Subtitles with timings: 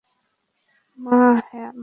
[0.97, 1.79] মা, -হ্যাঁ, মা?